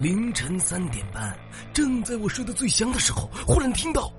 [0.00, 1.36] 凌晨三点半，
[1.74, 4.10] 正在我睡得最香的时候，忽然听到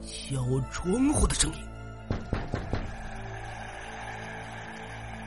[0.00, 0.42] 敲
[0.72, 1.58] 窗户的声音。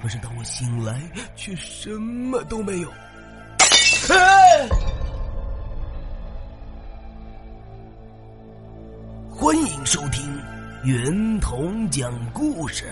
[0.01, 0.99] 可是当我醒来，
[1.35, 2.91] 却什么都没有。
[9.29, 10.35] 欢迎收听
[10.83, 12.91] 圆童讲故事。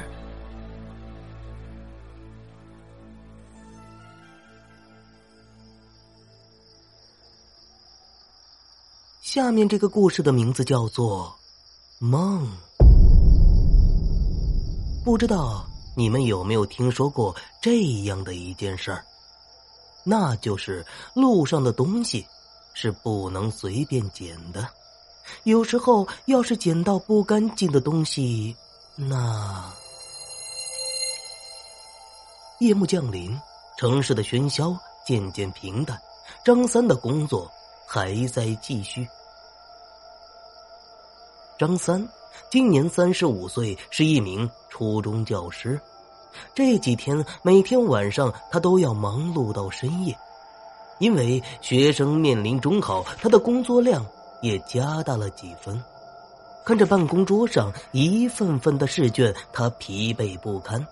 [9.31, 11.31] 下面这个故事的名字叫做
[12.03, 12.47] 《梦》。
[15.05, 15.63] 不知道
[15.95, 19.05] 你们有没有听说过这样的一件事儿？
[20.03, 22.25] 那就是路上的东西
[22.73, 24.67] 是不能随便捡的。
[25.43, 28.55] 有时候，要是捡到不干净的东西，
[28.95, 29.71] 那……
[32.61, 33.39] 夜幕降临，
[33.77, 36.01] 城市的喧嚣渐渐平淡，
[36.43, 37.47] 张三的工作
[37.85, 39.07] 还在继续。
[41.59, 42.07] 张三
[42.49, 45.77] 今年三十五岁，是一名初中教师。
[46.55, 50.17] 这几天每天晚上他都要忙碌到深夜，
[50.99, 54.05] 因为学生面临中考，他的工作量
[54.41, 55.77] 也加大了几分。
[56.63, 60.87] 看着办公桌上一份份的试卷，他疲惫不堪。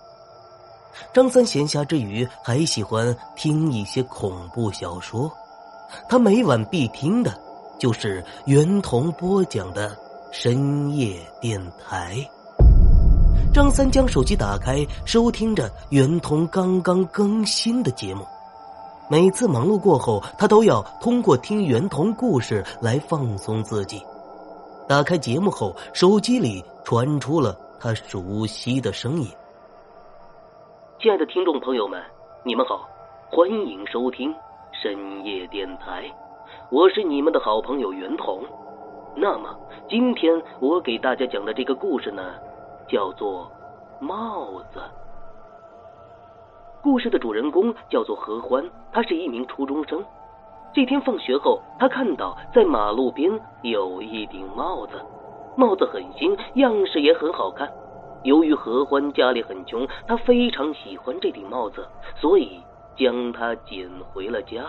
[1.14, 5.32] 张三闲暇之余还喜欢听一些恐怖小说，
[6.10, 7.34] 他每晚必听的
[7.78, 9.96] 就是袁童播讲的。
[10.30, 12.16] 深夜电台，
[13.52, 18.26] 张三将手机打开，收听着袁童刚刚更新的节目。
[19.10, 24.02] 每次忙碌过后，他都要通过听袁童故事来放松自己。
[24.86, 29.26] 打开节目后，手机里传出了他熟悉的声音
[31.00, 32.02] ：“亲爱的听众朋友们，
[32.44, 32.86] 你们好，
[33.30, 34.30] 欢迎收听
[34.72, 36.04] 深夜电台，
[36.70, 38.42] 我是你们的好朋友袁童。”
[39.20, 39.52] 那么，
[39.88, 42.22] 今天我给大家讲的这个故事呢，
[42.86, 43.50] 叫做
[44.04, 44.78] 《帽子》。
[46.80, 50.04] 故事的主人公叫做何欢，他是一名初中生。
[50.72, 53.28] 这天放学后，他看到在马路边
[53.62, 54.92] 有一顶帽子，
[55.56, 57.68] 帽子很新，样式也很好看。
[58.22, 61.84] 由于何欢家里很穷，他非常喜欢这顶帽子，
[62.14, 62.62] 所以
[62.96, 64.62] 将它捡回了家。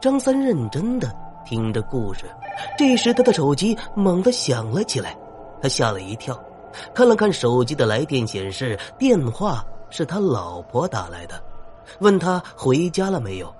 [0.00, 1.06] 张三认真的。
[1.48, 2.26] 听着故事，
[2.76, 5.16] 这时他的手机猛地响了起来，
[5.62, 6.38] 他吓了一跳，
[6.92, 11.42] 看了看手机的来电显示，电话是他老婆打来的，
[12.00, 13.50] 问他回家了没有，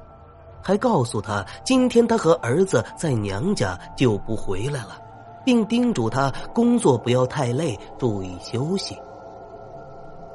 [0.62, 5.00] 还告诉他今天他和儿子在娘家就不回来了，
[5.42, 8.98] 并叮嘱他工作不要太累，注意休息。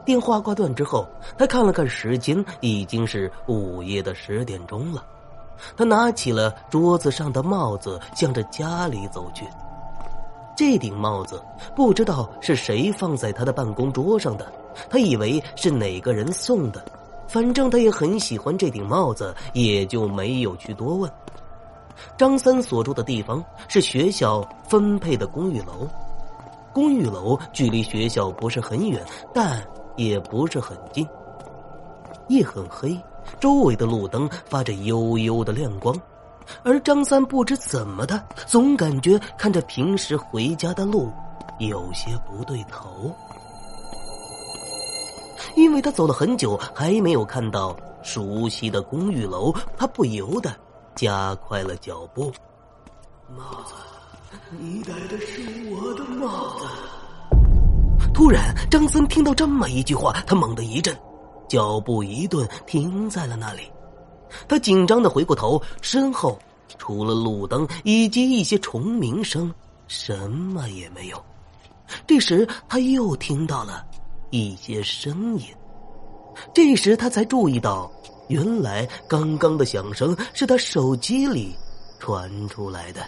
[0.03, 5.05] 电话挂断之后，他看了看时间，已经是午夜的十点钟了。
[5.75, 9.45] 他拿起了桌子上的帽子，向着家里走去。
[10.55, 11.43] 这顶帽子
[11.75, 14.51] 不知道是谁放在他的办公桌上的，
[14.89, 16.83] 他以为是哪个人送的。
[17.27, 21.11] 反正他也很喜欢这顶帽子，也就没有去多问。
[22.17, 25.87] 张三所住的地方是学校分配的公寓楼，
[26.71, 29.03] 公寓楼距离学校不是很远，
[29.33, 29.59] 但
[29.95, 31.07] 也不是很近。
[32.27, 32.95] 夜很黑。
[33.39, 35.95] 周围的路灯发着幽幽的亮光，
[36.63, 41.11] 而张三不知怎么的，总感觉看着平时回家的路
[41.59, 43.13] 有些不对头。
[45.55, 50.51] 因为他走了很久，还没有看到熟悉的公寓楼，他不由得
[50.95, 52.31] 加快了脚步。
[53.35, 53.73] 帽子，
[54.57, 56.65] 你戴的是我的帽子。
[58.13, 60.95] 突然，张三听到这么一句话，他猛地一震。
[61.53, 63.61] 脚步一顿，停在了那里。
[64.47, 66.39] 他紧张的回过头，身后
[66.79, 69.53] 除了路灯以及一些虫鸣声，
[69.87, 71.25] 什么也没有。
[72.07, 73.85] 这时，他又听到了
[74.31, 75.45] 一些声音。
[76.55, 77.91] 这时，他才注意到，
[78.29, 81.55] 原来刚刚的响声是他手机里
[81.99, 83.07] 传出来的。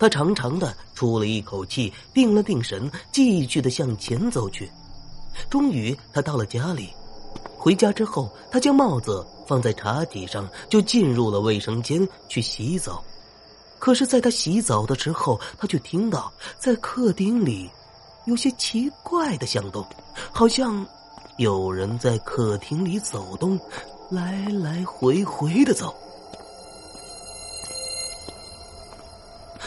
[0.00, 4.68] 他长长的出了一口气，定了定神，继续的向前走去。
[5.48, 6.90] 终于，他到了家里。
[7.56, 13.02] 回家之后，他将帽子放在茶几上，就进入了卫生间去洗澡。
[13.78, 17.70] 可是，在他洗澡的时候，他却听到在客厅里
[18.26, 19.84] 有些奇怪的响动，
[20.32, 20.84] 好像
[21.36, 23.58] 有人在客厅里走动，
[24.10, 25.94] 来来回回的走。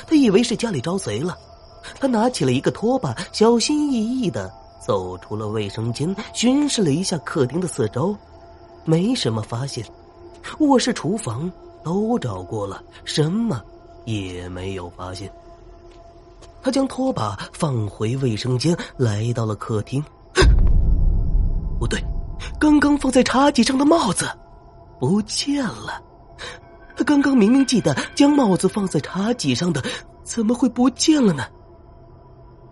[0.08, 1.38] 他以为是家里招贼了，
[2.00, 4.54] 他拿起了一个拖把，小心翼翼的。
[4.86, 8.16] 走出了卫生间，巡视了一下客厅的四周，
[8.84, 9.84] 没什么发现。
[10.60, 11.52] 卧室、厨房
[11.84, 13.60] 都找过了，什么
[14.06, 15.32] 也没有发现。
[16.62, 20.04] 他将拖把放回卫生间，来到了客厅。
[21.80, 22.00] 不对，
[22.60, 24.30] 刚刚放在茶几上的帽子
[25.00, 26.00] 不见了。
[26.96, 29.84] 他刚刚明明记得将帽子放在茶几上的，
[30.24, 31.44] 怎么会不见了呢？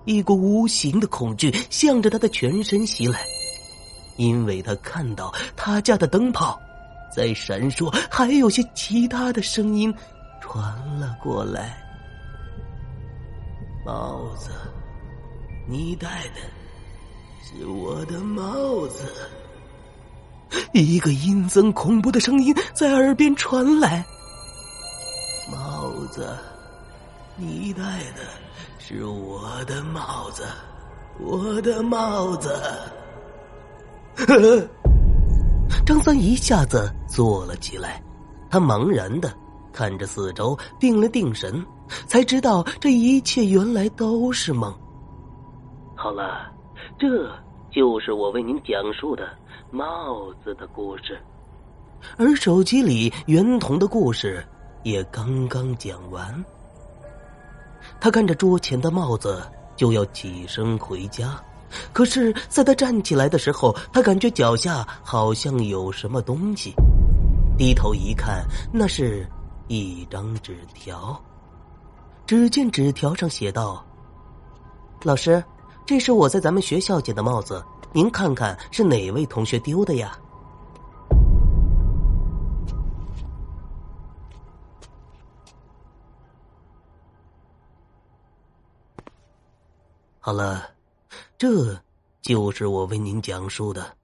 [0.06, 3.20] 一股无形的恐惧向着他的全身袭来，
[4.18, 6.60] 因为他看到他家的灯泡
[7.16, 9.94] 在闪烁，还有些其他的声音
[10.42, 10.62] 传
[11.00, 11.78] 了过来。
[13.86, 14.50] 帽子，
[15.68, 16.42] 你戴的
[17.42, 19.12] 是我的帽子。
[20.72, 24.06] 一个阴森恐怖的声音在耳边传来。
[25.52, 26.38] 帽子，
[27.36, 27.82] 你戴
[28.16, 28.24] 的
[28.94, 30.44] 是我的帽子，
[31.20, 32.62] 我的帽子。
[35.84, 38.00] 张三一下子坐了起来，
[38.52, 39.34] 他茫然的
[39.72, 41.66] 看着四周，定了定神，
[42.06, 44.72] 才知道这一切原来都是梦。
[45.96, 46.52] 好了，
[47.00, 47.28] 这
[47.72, 49.28] 就是我为您讲述的
[49.72, 51.20] 帽子的故事，
[52.16, 54.46] 而手机里圆筒的故事。
[54.84, 56.46] 也刚刚讲完，
[58.04, 59.42] 他看着桌前的帽子，
[59.78, 61.42] 就要起身回家。
[61.94, 66.74] 可是，在他站起来的时候，他感觉脚下好像有什么东西。
[67.58, 69.26] 低头一看，那是
[69.70, 71.18] 一张纸条。
[72.28, 73.82] 只见纸条上写道
[75.04, 75.42] ：“老师，
[75.86, 77.64] 这是我在咱们学校捡的帽子，
[77.94, 80.12] 您看看是哪位同学丢的呀？”
[90.26, 90.74] 好了，
[91.38, 91.84] 这
[92.22, 93.98] 就是我为您讲述的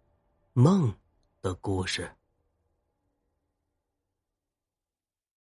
[0.51, 0.94] 梦
[1.42, 2.12] 的故事。